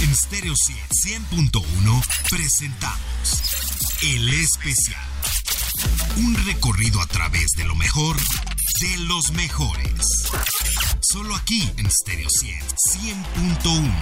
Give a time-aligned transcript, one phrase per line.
[0.00, 3.42] En Stereo 100.1 presentamos
[4.02, 5.02] El Especial.
[6.18, 10.28] Un recorrido a través de lo mejor de los mejores.
[11.00, 13.92] Solo aquí en Stereo 100.1.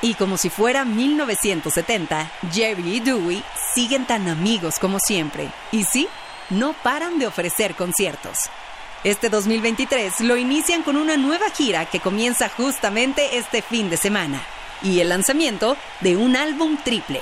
[0.00, 3.44] Y como si fuera 1970, Jerry y Dewey
[3.74, 5.52] siguen tan amigos como siempre.
[5.70, 6.08] Y sí,
[6.48, 8.38] no paran de ofrecer conciertos.
[9.04, 14.42] Este 2023 lo inician con una nueva gira que comienza justamente este fin de semana
[14.82, 17.20] y el lanzamiento de un álbum triple.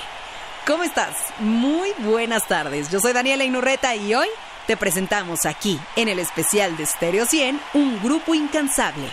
[0.66, 1.16] ¿Cómo estás?
[1.40, 2.90] Muy buenas tardes.
[2.90, 4.28] Yo soy Daniela Inurreta y hoy
[4.66, 9.08] te presentamos aquí, en el especial de Stereo 100, un grupo incansable.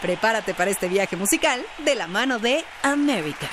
[0.00, 3.48] Prepárate para este viaje musical de la mano de América.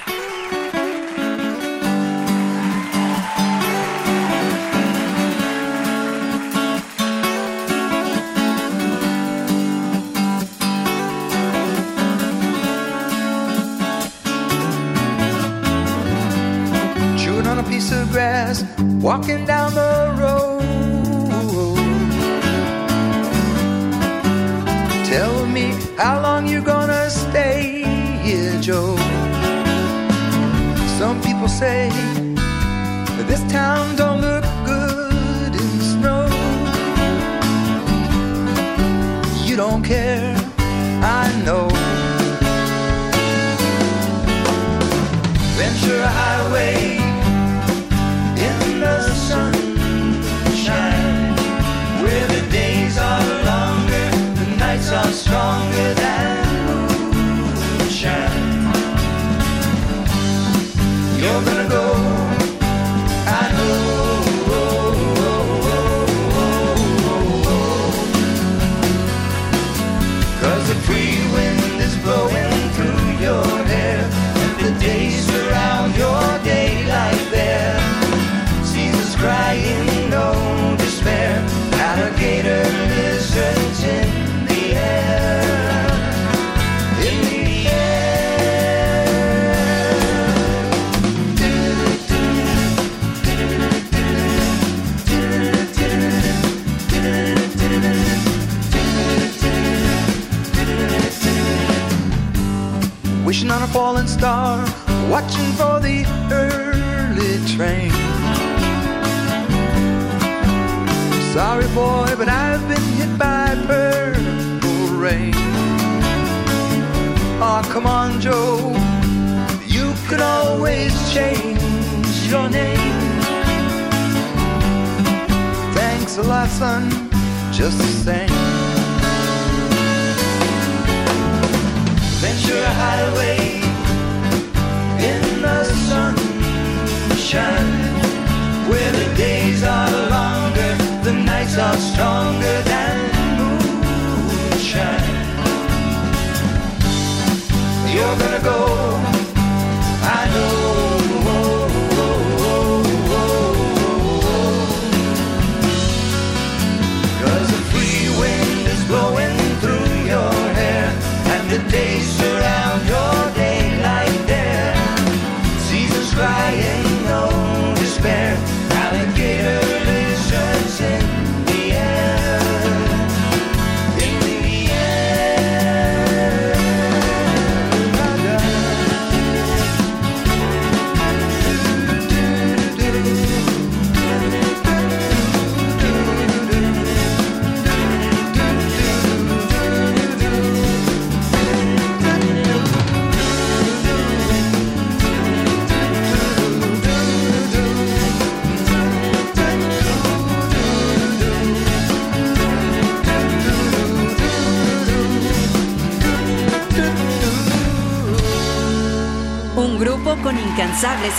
[17.73, 18.63] Piece of grass,
[19.01, 20.61] walking down the road.
[25.11, 27.83] Tell me how long you gonna stay
[28.25, 28.95] here, Joe.
[30.99, 31.89] Some people say
[33.29, 36.25] this town don't look good in snow.
[39.47, 40.35] You don't care,
[41.21, 41.65] I know.
[45.57, 47.02] Ventura Highway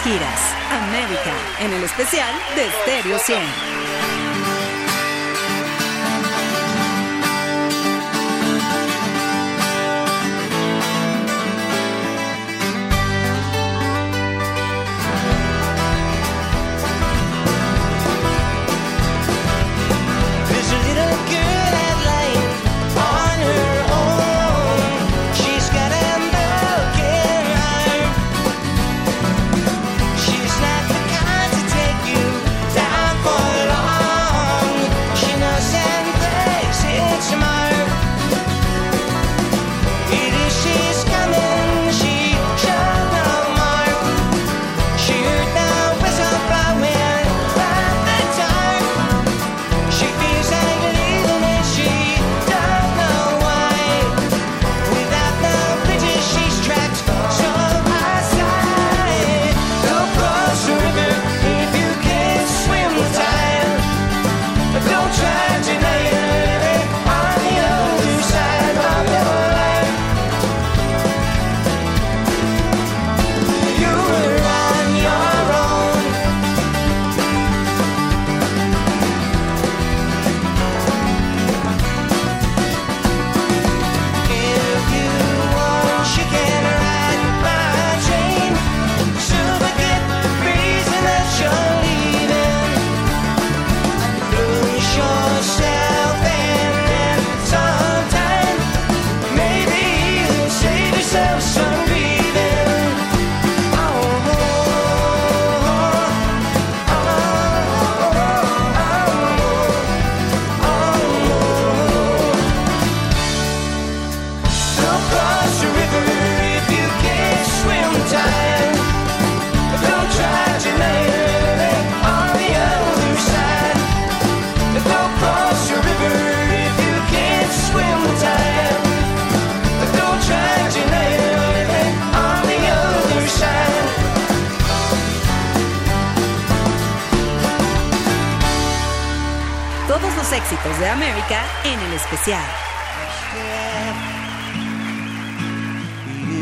[0.02, 0.40] giras.
[0.70, 3.73] América, en el especial de Stereo 100.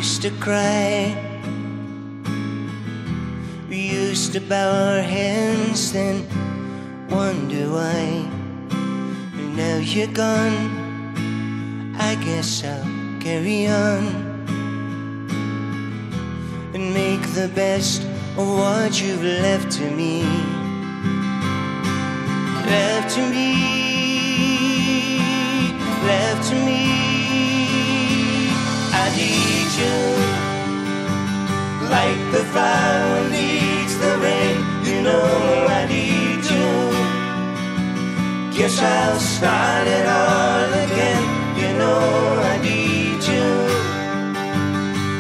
[0.02, 1.16] Used to cry.
[3.69, 6.26] We used to bow our heads and
[7.08, 8.28] wonder why.
[9.38, 11.94] And now you're gone.
[12.00, 14.02] I guess I'll carry on
[16.75, 18.02] and make the best
[18.37, 20.25] of what you've left to me.
[22.66, 23.50] Left to me.
[26.08, 27.01] Left to me.
[29.17, 29.99] Need you
[31.97, 34.56] like the flower needs the rain.
[34.88, 36.70] You know I need you.
[38.56, 41.25] Guess I'll start it all again.
[41.61, 42.00] You know
[42.53, 43.49] I need you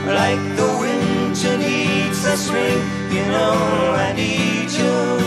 [0.06, 2.78] like the winter needs the spring.
[3.10, 3.54] You know
[4.06, 5.21] I need you.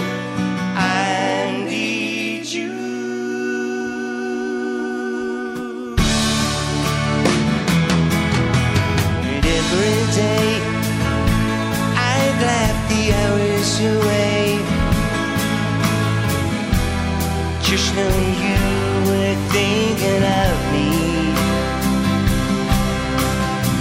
[9.75, 10.49] Every day
[12.11, 14.43] I'd laugh the hours away.
[17.61, 18.63] Just knowing you
[19.09, 20.89] were thinking of me.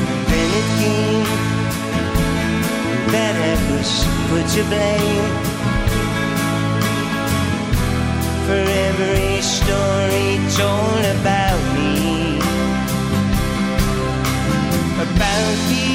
[0.06, 0.69] And then it
[3.12, 3.91] that I was
[4.29, 5.32] put to blame
[8.46, 12.14] for every story told about me
[15.17, 15.94] about me,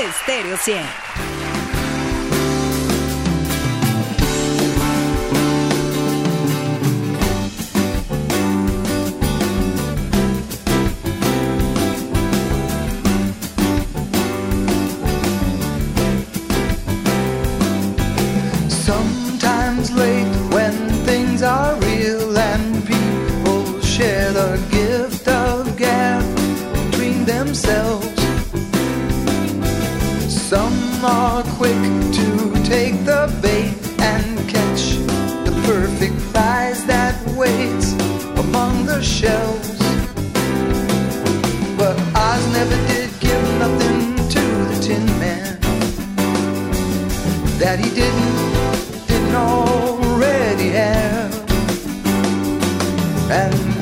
[0.00, 1.09] de Stereo 100.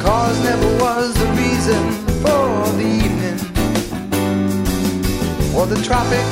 [0.09, 1.83] Cause never was the reason
[2.23, 3.39] for the evening
[5.55, 6.25] or the Tropic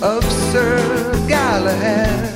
[0.00, 0.78] of Sir
[1.26, 2.35] Galahad.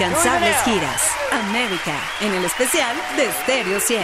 [0.00, 1.02] cansables giras.
[1.30, 1.92] América,
[2.22, 4.00] en el especial de Stereo 100.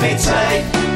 [0.00, 0.89] 没醉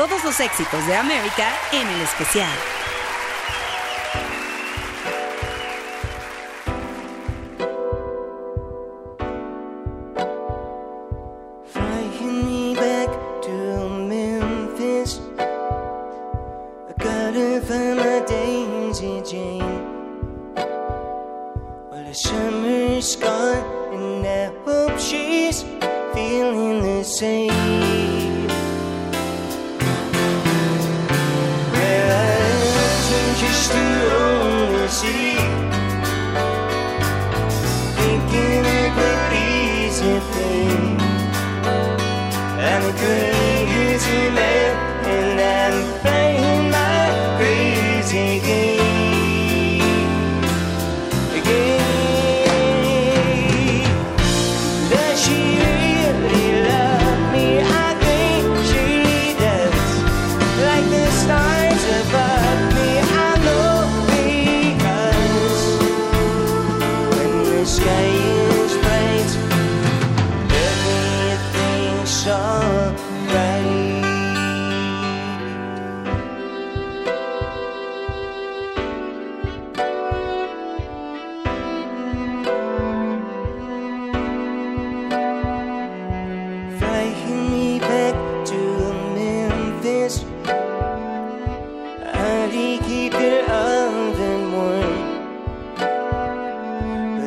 [0.00, 2.48] todos los éxitos de América en el especial.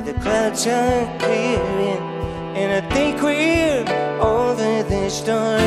[0.05, 2.03] the clouds are clearing,
[2.57, 3.85] and I think we're
[4.19, 5.61] over the storm.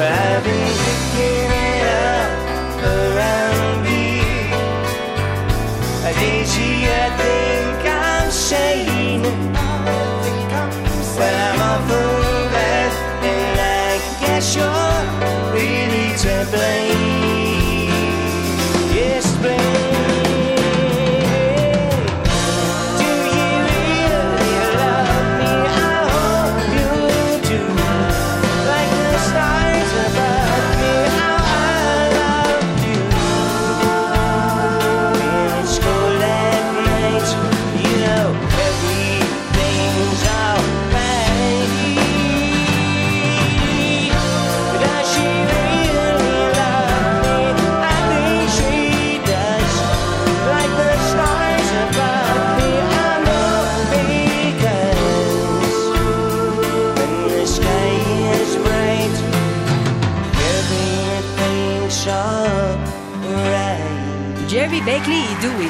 [0.00, 1.53] I've been thinking.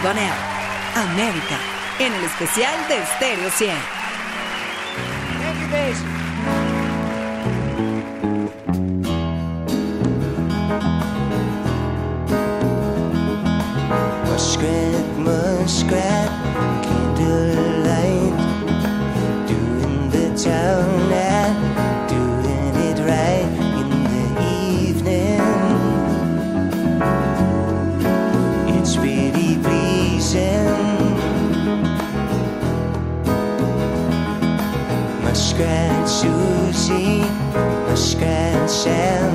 [0.05, 0.35] Banea.
[0.97, 1.59] América,
[1.99, 3.75] en el especial de Stereo 100.
[14.31, 16.31] Muskrat, muskrat,
[16.83, 18.35] candlelight,
[19.49, 21.14] doing the town.
[38.85, 39.34] shell.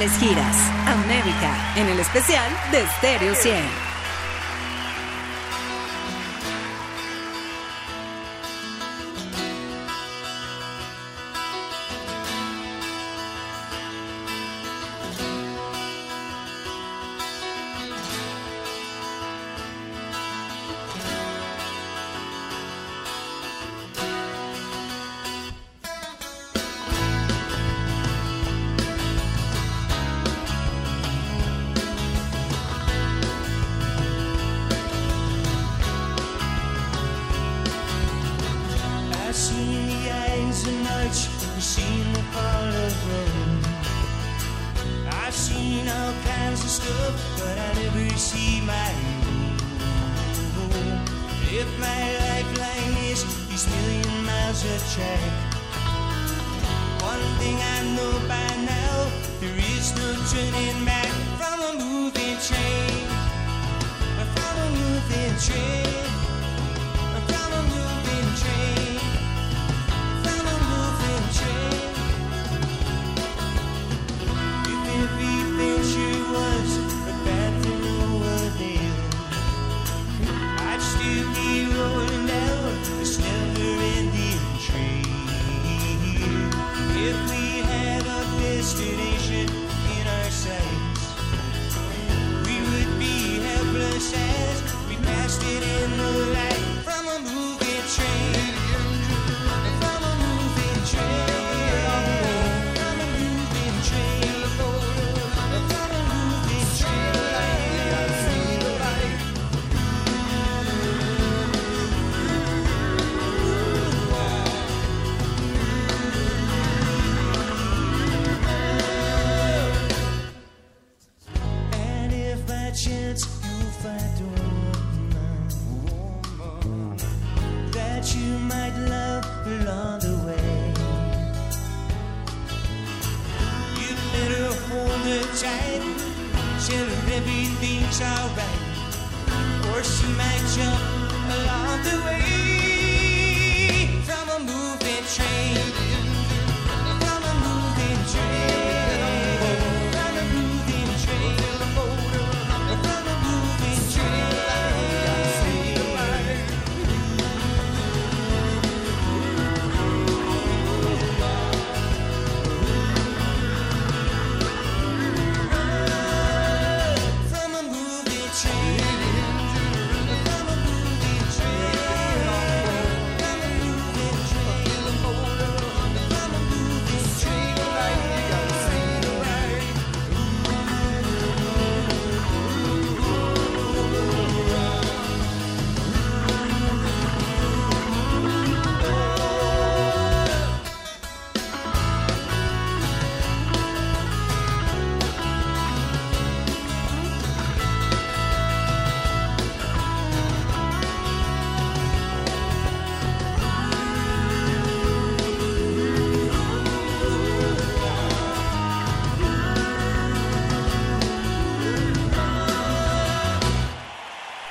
[0.00, 0.56] inevitables giras.
[0.86, 3.89] América, en el especial de Stereo 100.
[45.80, 49.56] Seen all kinds of stuff, but I never see my own.
[51.52, 55.32] If my lifeline is these million miles of track,
[57.02, 58.94] one thing I know by now,
[59.40, 63.06] there is no turning back from a moving train.
[64.34, 66.04] From a moving train.
[67.28, 68.79] From a moving train.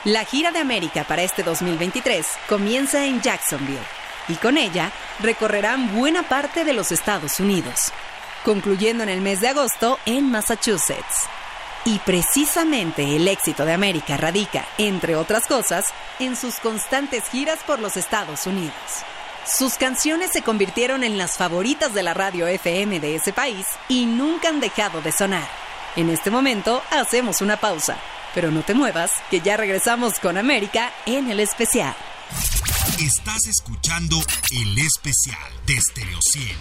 [0.10, 3.78] La gira de América para este 2023 comienza en Jacksonville
[4.28, 7.94] y con ella recorrerán buena parte de los Estados Unidos,
[8.44, 11.28] concluyendo en el mes de agosto en Massachusetts.
[11.86, 15.86] Y precisamente el éxito de América radica, entre otras cosas,
[16.18, 18.74] en sus constantes giras por los Estados Unidos.
[19.46, 24.08] Sus canciones se convirtieron en las favoritas de la radio FM de ese país y
[24.08, 25.48] nunca han dejado de sonar.
[25.96, 27.98] En este momento hacemos una pausa,
[28.34, 31.96] pero no te muevas, que ya regresamos con América en el especial.
[33.00, 34.18] Estás escuchando
[34.52, 36.58] el especial de Stereo 100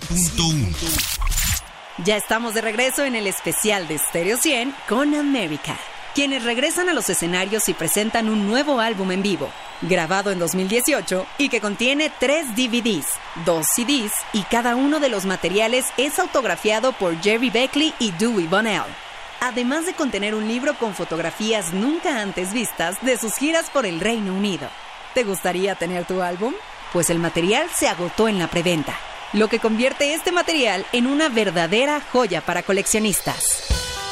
[0.00, 1.68] 100.1.
[2.04, 5.76] Ya estamos de regreso en el especial de Stereo 100 con América,
[6.14, 9.50] quienes regresan a los escenarios y presentan un nuevo álbum en vivo,
[9.82, 13.06] grabado en 2018 y que contiene tres DVDs,
[13.44, 18.46] dos CDs y cada uno de los materiales es autografiado por Jerry Beckley y Dewey
[18.46, 19.07] Bonnell.
[19.40, 24.00] Además de contener un libro con fotografías nunca antes vistas de sus giras por el
[24.00, 24.68] Reino Unido.
[25.14, 26.54] ¿Te gustaría tener tu álbum?
[26.92, 28.98] Pues el material se agotó en la preventa,
[29.32, 34.07] lo que convierte este material en una verdadera joya para coleccionistas.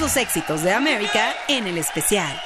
[0.00, 2.40] Los éxitos de América en el especial.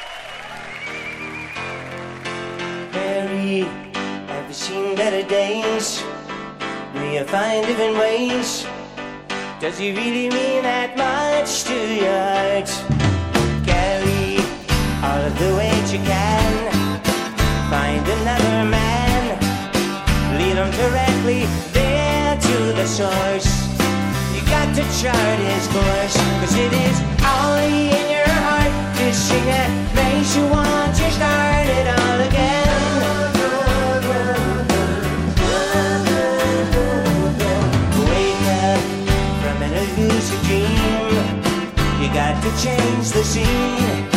[42.65, 44.09] Change the scene.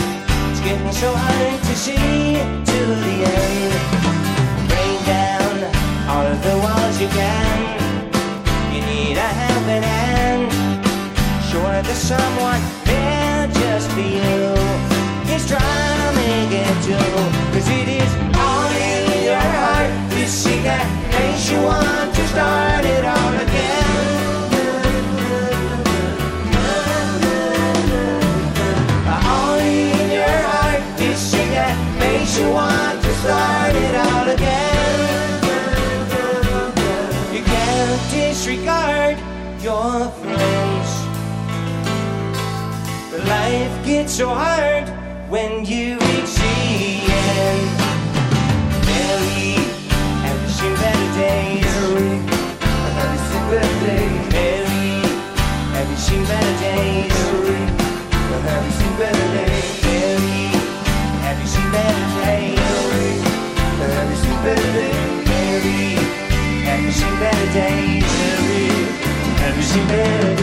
[0.49, 2.39] It's getting so hard to see
[2.71, 3.73] to the end.
[4.71, 5.55] Bring down
[6.11, 7.57] all of the walls you can.
[8.73, 10.47] You need a helping hand.
[11.49, 14.39] Sure, there's someone there just for you.
[15.27, 17.11] He's trying to make it too.
[17.51, 18.11] Cause it is
[18.47, 19.91] only in your heart.
[20.15, 22.96] This thing that makes you want to start it
[32.51, 35.43] want to start it all again.
[37.33, 39.17] You can't disregard
[39.61, 40.89] your friends.
[43.11, 44.87] But life gets so hard
[45.29, 46.06] when you
[69.39, 70.36] have you seen better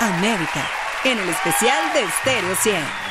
[0.00, 0.66] América,
[1.04, 3.03] en el especial de Stereo 100.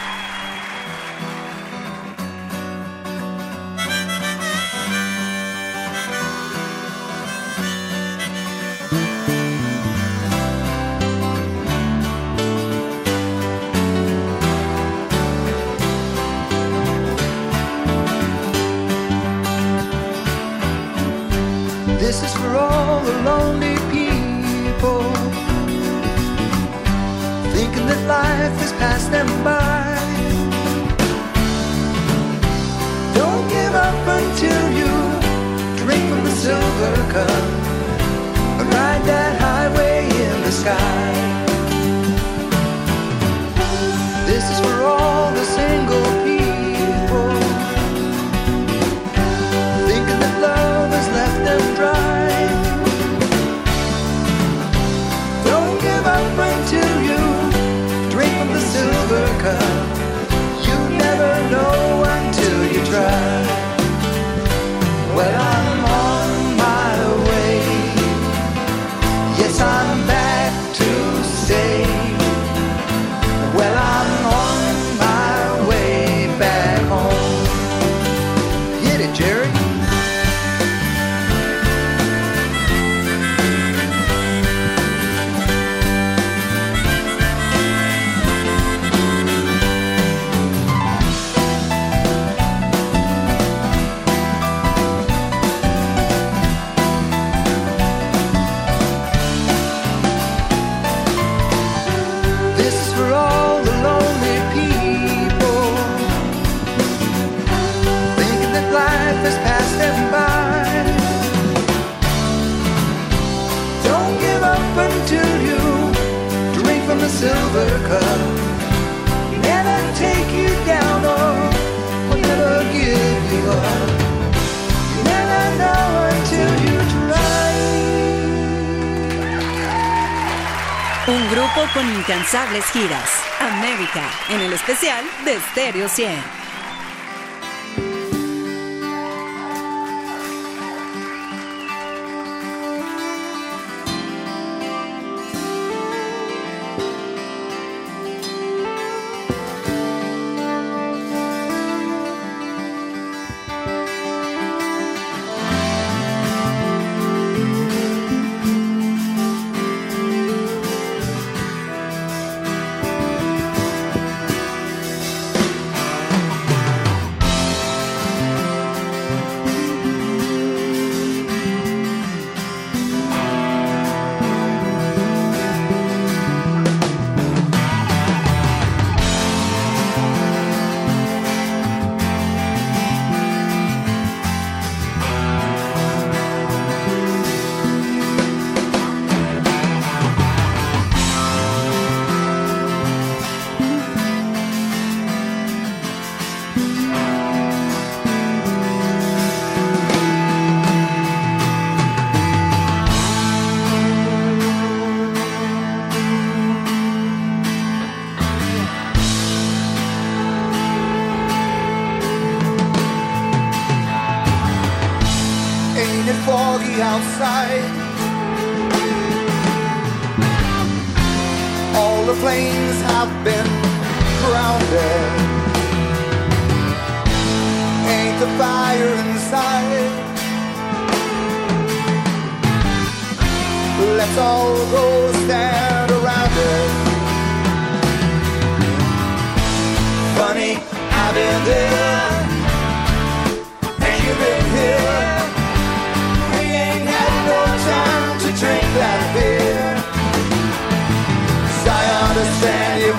[132.53, 133.09] Incansables giras.
[133.39, 136.42] América, en el especial de Stereo 100.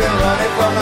[0.04, 0.73] been running from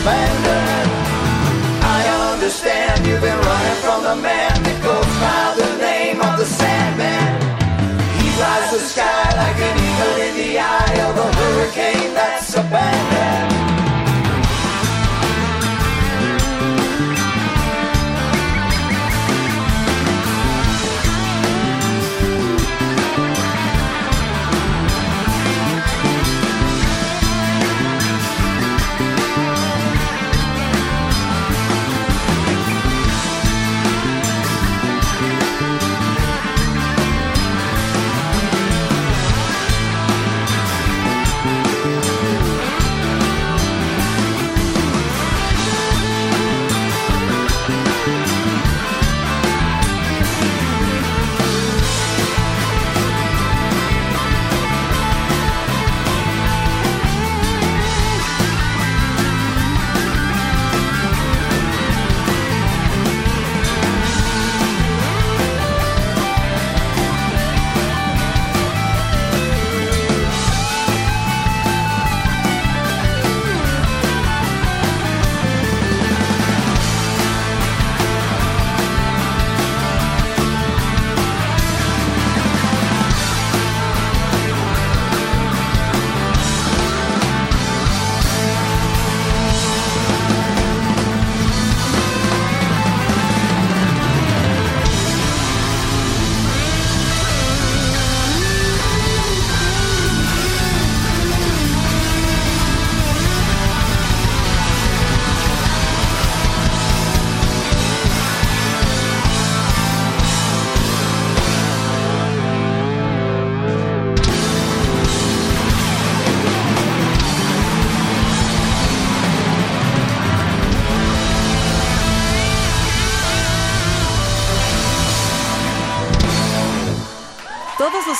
[0.00, 0.92] abandoned.
[1.84, 6.44] I understand you've been running from the man that goes by the name of the
[6.44, 7.36] Sandman.
[8.16, 13.59] He flies the sky like an eagle in the eye of a hurricane that's abandoned.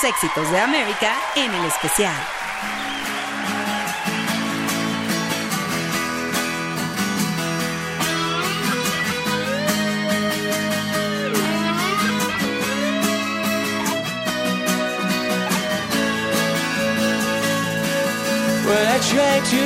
[0.01, 2.15] Los éxitos de América en el especial.
[18.65, 19.61] Well, I tried to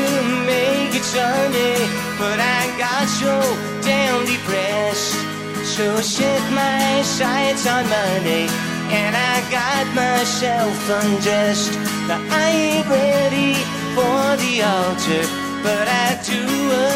[0.45, 1.77] make it Sunday,
[2.17, 3.39] but I got so
[3.81, 5.15] damn depressed.
[5.63, 8.47] So I set my sights on Monday,
[8.91, 11.73] and I got myself undressed.
[12.07, 13.53] Now I ain't ready
[13.95, 15.25] for the altar,
[15.63, 16.41] but I do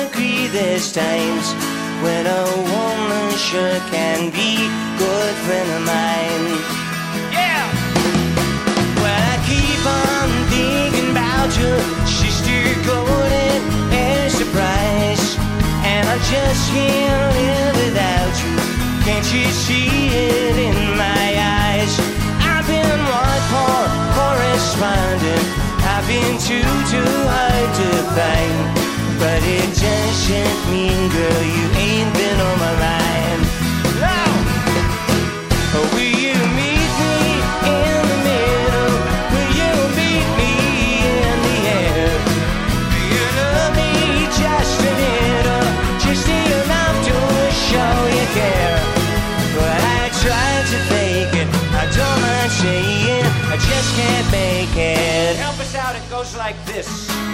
[0.05, 1.47] agree there's times
[2.03, 4.67] when a woman sure can be
[4.97, 6.47] good friend of mine.
[7.31, 7.65] Yeah!
[9.01, 10.18] Well, I keep on
[26.39, 26.61] too,
[26.91, 28.59] too hard to find.
[29.19, 33.08] But it doesn't mean, girl, you ain't been on my mind.
[56.81, 57.28] This.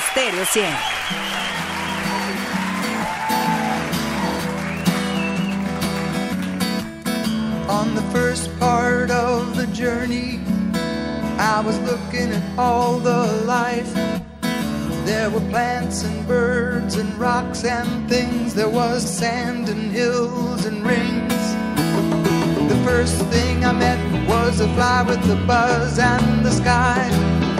[0.00, 1.60] Stereo 100.
[7.68, 10.40] On the first part of the journey,
[11.38, 13.92] I was looking at all the life.
[15.04, 18.54] There were plants and birds and rocks and things.
[18.54, 21.54] There was sand and hills and rings.
[22.70, 27.08] The first thing I met was a fly with a buzz and the sky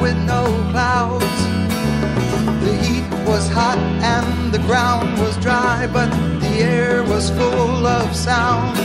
[0.00, 1.59] with no clouds.
[2.60, 8.14] The heat was hot and the ground was dry, but the air was full of
[8.14, 8.78] sound.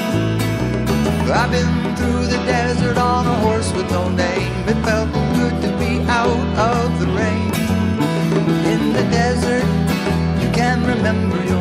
[1.32, 4.52] I've been through the desert on a horse with no name.
[4.68, 7.52] It felt good to be out of the rain.
[8.72, 9.66] In the desert,
[10.42, 11.55] you can remember your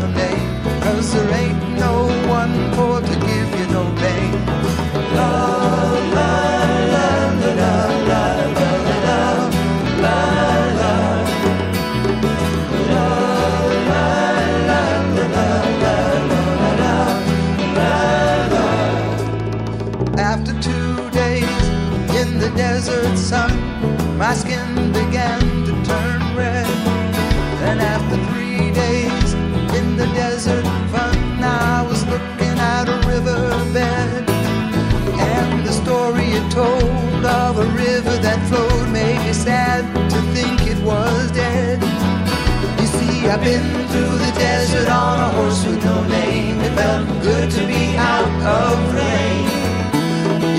[43.45, 46.59] Been through the desert on a horse with no name.
[46.63, 49.45] It felt good to be out of rain.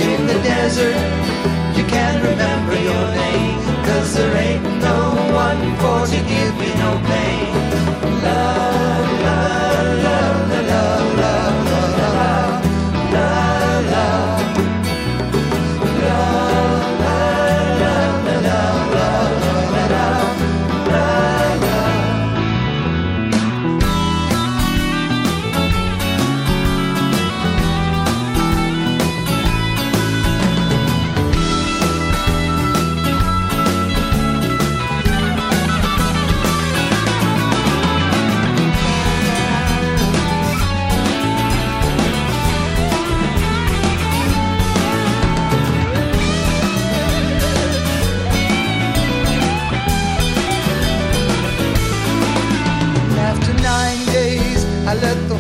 [0.06, 0.96] In the desert,
[1.76, 5.00] you can't remember your name, cause there ain't no
[5.34, 7.65] one for to give you no pain.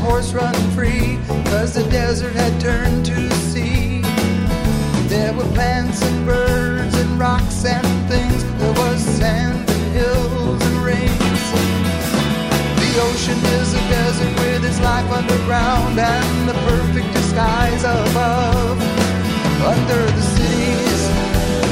[0.05, 1.17] Horse run free,
[1.49, 3.17] cause the desert had turned to
[3.49, 4.01] sea.
[5.07, 10.77] There were plants and birds and rocks and things, there was sand and hills and
[10.85, 11.43] rains.
[12.81, 18.77] The ocean is a desert with its life underground and the perfect disguise above.
[19.73, 21.01] Under the cities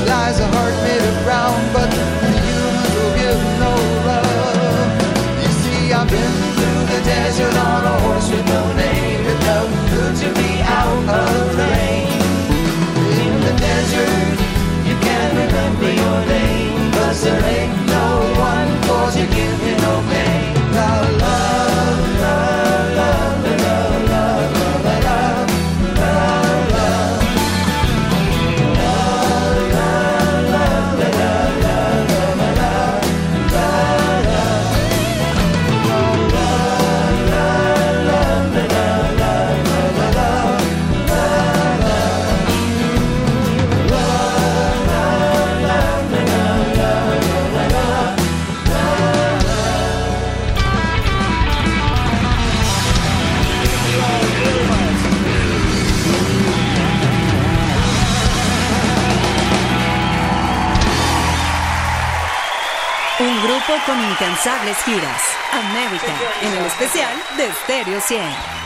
[0.10, 1.90] lies a heart made of brown, but
[2.34, 3.74] the humans will give no
[4.10, 4.90] love.
[5.44, 9.22] You see, I've been through the desert on a horse with no name.
[9.32, 12.08] It felt good to be out of the rain.
[13.24, 14.38] In the desert,
[14.88, 18.08] you can't remember your name, cause there ain't no
[18.50, 18.84] one
[19.16, 19.43] give you
[63.94, 65.22] con incansables giras.
[65.52, 68.63] América, en el especial de Stereo 100.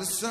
[0.00, 0.29] the sun.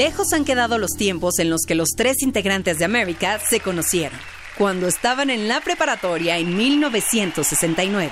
[0.00, 4.18] Lejos han quedado los tiempos en los que los tres integrantes de América se conocieron,
[4.56, 8.10] cuando estaban en la preparatoria en 1969.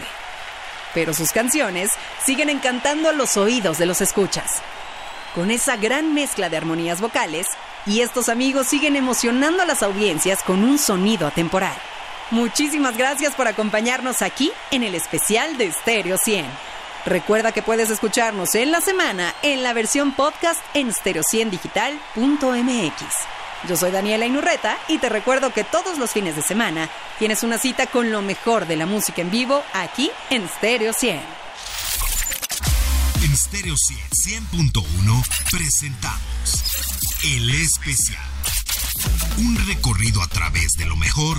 [0.93, 1.89] Pero sus canciones
[2.27, 4.61] siguen encantando a los oídos de los escuchas.
[5.35, 7.47] Con esa gran mezcla de armonías vocales,
[7.87, 11.79] y estos amigos siguen emocionando a las audiencias con un sonido atemporal.
[12.31, 16.45] Muchísimas gracias por acompañarnos aquí en el especial de Stereo 100.
[17.07, 23.03] Recuerda que puedes escucharnos en la semana en la versión podcast en stereo100digital.mx.
[23.67, 26.89] Yo soy Daniela Inurreta y te recuerdo que todos los fines de semana
[27.19, 31.21] tienes una cita con lo mejor de la música en vivo aquí en Stereo 100.
[33.25, 33.99] En Stereo 100,
[34.53, 36.63] 100.1 presentamos
[37.25, 38.23] El Especial.
[39.39, 41.39] Un recorrido a través de lo mejor